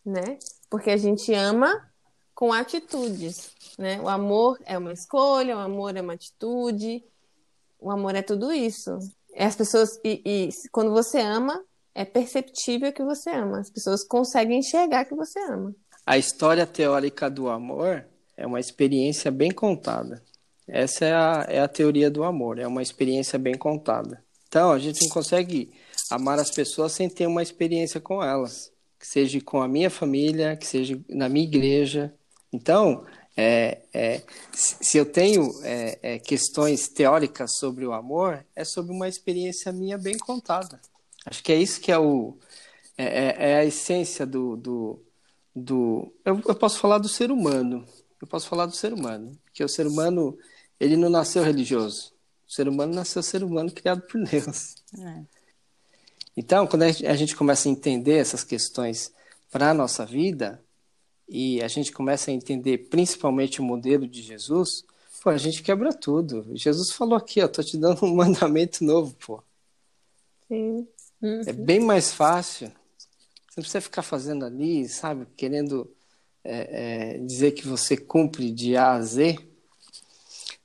[0.05, 0.37] né?
[0.69, 1.91] Porque a gente ama
[2.33, 3.99] com atitudes, né?
[3.99, 7.03] O amor é uma escolha, o amor é uma atitude,
[7.79, 8.97] o amor é tudo isso.
[9.35, 11.63] As pessoas e, e quando você ama,
[11.97, 13.59] é perceptível que você ama.
[13.59, 15.75] As pessoas conseguem enxergar que você ama.
[16.05, 18.05] A história teórica do amor
[18.37, 20.23] é uma experiência bem contada.
[20.67, 24.23] Essa é a, é a teoria do amor, é uma experiência bem contada.
[24.47, 25.71] Então, a gente não consegue
[26.11, 30.55] amar as pessoas sem ter uma experiência com elas que seja com a minha família,
[30.55, 32.13] que seja na minha igreja.
[32.53, 33.05] Então,
[33.35, 34.21] é, é,
[34.53, 39.97] se eu tenho é, é, questões teóricas sobre o amor, é sobre uma experiência minha
[39.97, 40.79] bem contada.
[41.29, 42.37] Acho que é isso que é, o,
[42.97, 44.55] é, é, é a essência do.
[44.55, 44.99] do,
[45.53, 47.85] do eu, eu, posso falar do ser humano.
[48.21, 49.37] Eu posso falar do ser humano.
[49.43, 50.37] Porque o ser humano,
[50.79, 52.13] ele não nasceu religioso.
[52.47, 54.75] O ser humano nasceu ser humano criado por Deus.
[54.97, 55.23] É.
[56.35, 59.11] Então, quando a gente começa a entender essas questões
[59.51, 60.63] para a nossa vida,
[61.27, 64.85] e a gente começa a entender principalmente o modelo de Jesus,
[65.21, 66.47] pô, a gente quebra tudo.
[66.55, 69.43] Jesus falou aqui, ó, tô te dando um mandamento novo, pô.
[70.47, 70.87] Sim.
[71.21, 71.41] Uhum.
[71.45, 72.67] É bem mais fácil.
[72.67, 75.91] Você não precisa ficar fazendo ali, sabe, querendo
[76.43, 79.37] é, é, dizer que você cumpre de A a Z,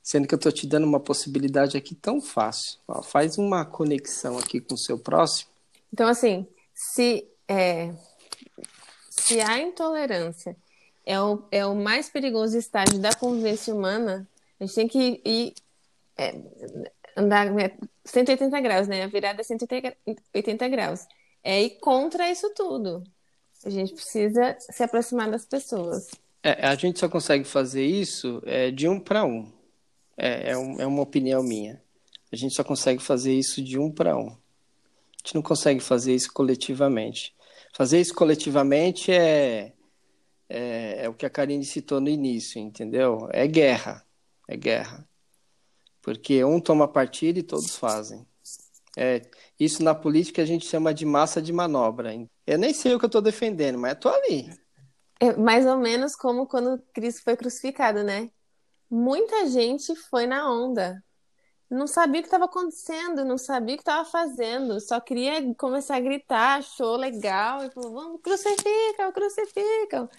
[0.01, 2.77] sendo que eu estou te dando uma possibilidade aqui tão fácil.
[2.87, 5.49] Ó, faz uma conexão aqui com o seu próximo.
[5.91, 7.93] Então, assim, se, é,
[9.09, 10.55] se a intolerância
[11.05, 14.27] é o, é o mais perigoso estágio da convivência humana,
[14.59, 15.53] a gente tem que ir
[16.17, 16.35] é,
[17.15, 17.47] andar
[18.05, 19.03] 180 graus, né?
[19.03, 21.05] A virada é 180 graus.
[21.43, 23.03] É ir contra isso tudo.
[23.65, 26.11] A gente precisa se aproximar das pessoas.
[26.41, 29.51] É, a gente só consegue fazer isso é, de um para um.
[30.17, 30.81] É, é, um.
[30.81, 31.81] é uma opinião minha.
[32.31, 34.27] A gente só consegue fazer isso de um para um.
[34.27, 37.33] A gente não consegue fazer isso coletivamente.
[37.73, 39.71] Fazer isso coletivamente é,
[40.49, 43.29] é, é o que a Karine citou no início, entendeu?
[43.31, 44.05] É guerra.
[44.47, 45.07] É guerra.
[46.03, 48.27] Porque um toma partido e todos fazem.
[48.95, 49.21] É,
[49.59, 52.13] isso na política a gente chama de massa de manobra.
[52.45, 54.51] Eu nem sei o que eu estou defendendo, mas estou ali.
[55.19, 58.29] É mais ou menos como quando Cristo foi crucificado, né?
[58.91, 61.01] Muita gente foi na onda.
[61.69, 65.95] Não sabia o que estava acontecendo, não sabia o que estava fazendo, só queria começar
[65.95, 70.09] a gritar, achou legal e falou: vamos, crucificam, crucificam.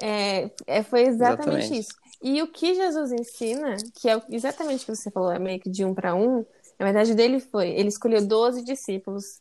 [0.00, 2.07] É, é, foi exatamente, exatamente, isso.
[2.22, 5.70] E o que Jesus ensina, que é exatamente o que você falou, é meio que
[5.70, 6.44] de um para um,
[6.78, 9.40] na verdade, dele foi: ele escolheu 12 discípulos.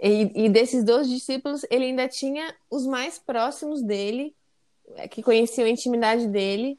[0.00, 4.34] E, e desses 12 discípulos, ele ainda tinha os mais próximos dele,
[4.94, 6.78] é, que conheciam a intimidade dele,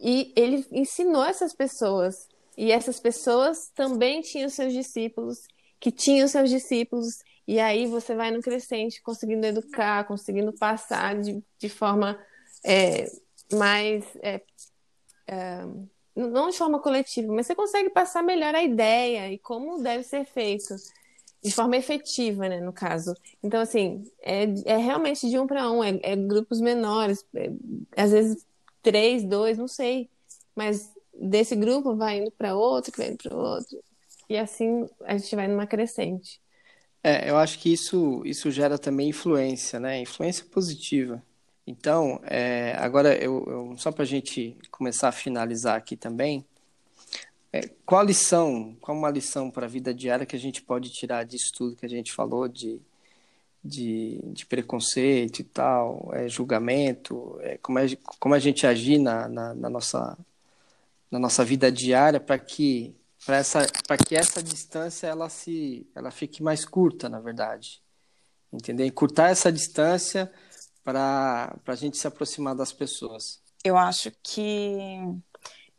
[0.00, 2.28] e ele ensinou essas pessoas.
[2.56, 5.42] E essas pessoas também tinham seus discípulos,
[5.80, 11.42] que tinham seus discípulos, e aí você vai no crescente, conseguindo educar, conseguindo passar de,
[11.58, 12.18] de forma
[12.64, 13.10] é,
[13.52, 14.04] mais.
[14.22, 14.40] É,
[15.26, 15.64] é,
[16.14, 20.24] não de forma coletiva, mas você consegue passar melhor a ideia e como deve ser
[20.24, 20.76] feito,
[21.42, 23.14] de forma efetiva, né, no caso.
[23.42, 27.50] Então, assim, é, é realmente de um para um, é, é, grupos menores, é,
[27.96, 28.46] às vezes
[28.80, 30.08] três, dois, não sei,
[30.54, 33.82] mas desse grupo vai indo para outro, que vai indo para outro,
[34.28, 36.40] e assim a gente vai numa crescente.
[37.02, 40.00] É, eu acho que isso, isso gera também influência, né?
[40.00, 41.22] Influência positiva.
[41.66, 46.44] Então, é, agora, eu, eu só para a gente começar a finalizar aqui também,
[47.52, 50.90] é, qual a lição, qual uma lição para a vida diária que a gente pode
[50.90, 52.80] tirar disso tudo que a gente falou de,
[53.64, 57.86] de, de preconceito e tal, é, julgamento, é, como, é,
[58.18, 60.18] como a gente agir na, na, na nossa,
[61.10, 66.10] na nossa vida diária para que para essa para que essa distância ela se ela
[66.10, 67.82] fique mais curta na verdade.
[68.52, 70.30] Entender encurtar essa distância
[70.84, 73.42] para a gente se aproximar das pessoas?
[73.64, 74.98] Eu acho que,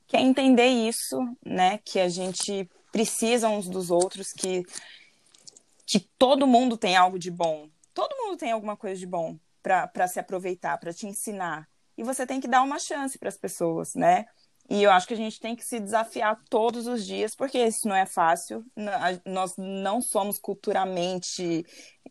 [0.08, 1.78] que é entender isso, né?
[1.78, 4.63] Que a gente precisa uns dos outros, que,
[5.86, 7.70] que todo mundo tem algo de bom.
[7.94, 11.70] Todo mundo tem alguma coisa de bom para se aproveitar, para te ensinar.
[11.98, 14.26] E você tem que dar uma chance para as pessoas, né?
[14.67, 17.88] E eu acho que a gente tem que se desafiar todos os dias, porque isso
[17.88, 18.65] não é fácil.
[19.23, 21.63] Nós não somos culturalmente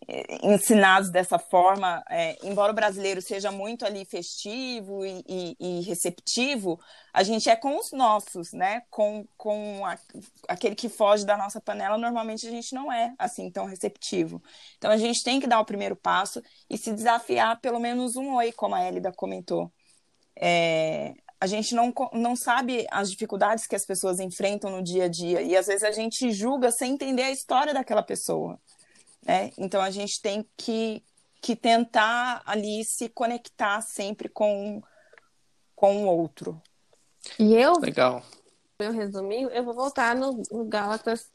[0.06, 2.04] eh, ensinados dessa forma.
[2.08, 6.78] É, embora o brasileiro seja muito ali festivo e, e, e, receptivo,
[7.12, 8.82] a gente é com os nossos, né?
[8.88, 9.98] Com, com a,
[10.48, 14.40] aquele que foge da nossa panela, normalmente a gente não é assim tão receptivo.
[14.78, 16.40] Então a gente tem que dar o primeiro passo
[16.70, 19.72] e se desafiar pelo menos um oi, como a Elida comentou.
[20.36, 21.14] É,
[21.44, 25.42] a gente não, não sabe as dificuldades que as pessoas enfrentam no dia a dia
[25.42, 28.58] e às vezes a gente julga sem entender a história daquela pessoa.
[29.22, 29.50] Né?
[29.58, 31.04] Então a gente tem que,
[31.42, 34.82] que tentar ali se conectar sempre com,
[35.76, 36.58] com o outro.
[37.38, 38.22] E eu, Legal.
[38.80, 41.28] meu resuminho, eu vou voltar no, no Gálatas,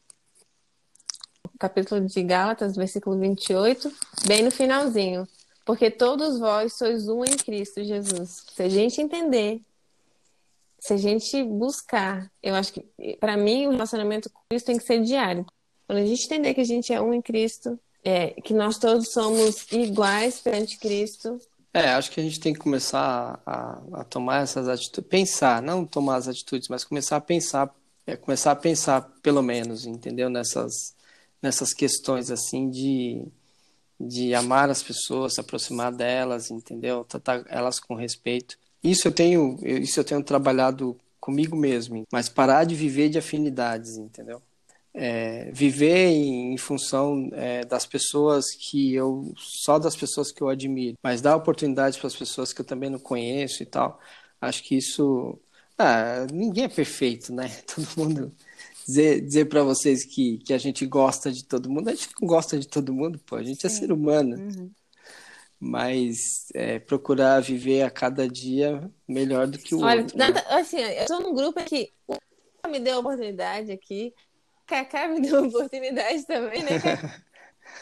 [1.60, 3.94] capítulo de Gálatas, versículo 28,
[4.26, 5.28] bem no finalzinho.
[5.64, 8.44] Porque todos vós sois um em Cristo Jesus.
[8.56, 9.62] Se a gente entender
[10.80, 12.86] se a gente buscar, eu acho que,
[13.20, 15.46] para mim, o relacionamento com Cristo tem que ser diário.
[15.88, 19.12] Quando a gente entender que a gente é um em Cristo, é, que nós todos
[19.12, 21.40] somos iguais perante Cristo.
[21.74, 25.86] É, acho que a gente tem que começar a, a tomar essas atitudes, pensar, não
[25.86, 27.74] tomar as atitudes, mas começar a pensar,
[28.08, 30.30] é, começar a pensar, pelo menos, entendeu?
[30.30, 30.96] Nessas,
[31.42, 33.24] nessas questões, assim, de,
[34.00, 37.04] de amar as pessoas, se aproximar delas, entendeu?
[37.04, 38.58] Tratar elas com respeito.
[38.84, 43.98] Isso eu tenho, isso eu tenho trabalhado comigo mesmo, mas parar de viver de afinidades,
[43.98, 44.42] entendeu?
[44.94, 50.50] é, viver em, em função é, das pessoas que eu só das pessoas que eu
[50.50, 54.00] admiro, mas dar oportunidades para as pessoas que eu também não conheço e tal.
[54.42, 55.40] Acho que isso
[55.78, 57.48] ah, ninguém é perfeito, né?
[57.74, 58.36] Todo mundo
[58.86, 62.28] dizer, dizer para vocês que, que a gente gosta de todo mundo, a gente não
[62.28, 64.36] gosta de todo mundo, pô, a gente é ser humano.
[64.38, 64.72] Uhum.
[65.60, 70.18] Mas é, procurar viver a cada dia melhor do que o Olha, outro.
[70.18, 70.28] Né?
[70.50, 71.92] Assim, eu tô num grupo que
[72.70, 74.14] me deu a oportunidade aqui,
[74.66, 76.72] Kaká me deu oportunidade também, né?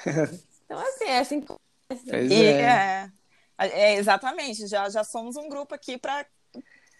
[0.65, 1.53] então, assim, é assim que
[1.88, 2.61] pois é.
[2.61, 3.11] é.
[3.59, 3.95] é.
[3.95, 6.25] exatamente, já, já somos um grupo aqui para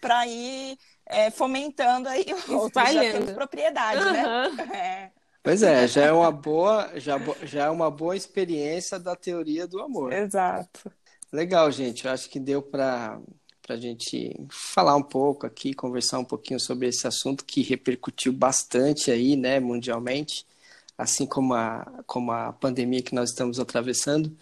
[0.00, 2.24] para ir é, fomentando aí
[2.66, 4.12] espalhando propriedade, uhum.
[4.12, 5.12] né?
[5.42, 9.80] Pois é, já é uma boa, já, já é uma boa experiência da teoria do
[9.80, 10.12] amor.
[10.12, 10.90] Exato.
[11.32, 12.04] Legal, gente.
[12.04, 13.20] Eu acho que deu para
[13.68, 18.32] para a gente falar um pouco aqui, conversar um pouquinho sobre esse assunto que repercutiu
[18.32, 20.46] bastante aí, né, mundialmente,
[20.96, 24.34] assim como a, como a pandemia que nós estamos atravessando.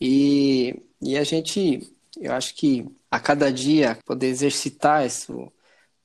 [0.00, 5.52] E, e a gente, eu acho que a cada dia poder exercitar isso,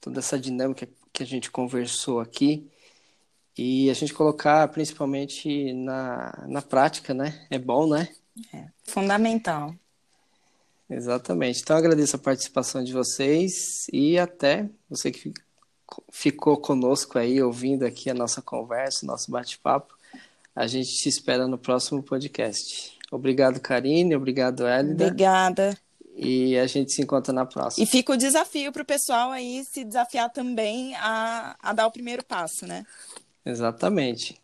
[0.01, 2.69] toda essa dinâmica que a gente conversou aqui
[3.61, 7.45] e a gente colocar principalmente na, na prática, né?
[7.49, 8.07] É bom, né?
[8.53, 9.75] É fundamental.
[10.89, 11.61] Exatamente.
[11.61, 15.33] Então agradeço a participação de vocês e até você que
[16.09, 19.93] ficou conosco aí ouvindo aqui a nossa conversa, nosso bate-papo.
[20.55, 22.97] A gente te espera no próximo podcast.
[23.11, 24.15] Obrigado, Karine.
[24.15, 25.07] Obrigado, Elida.
[25.07, 25.77] Obrigada.
[26.15, 27.83] E a gente se encontra na próxima.
[27.83, 31.91] E fica o desafio para o pessoal aí se desafiar também a, a dar o
[31.91, 32.85] primeiro passo, né?
[33.45, 34.41] Exatamente.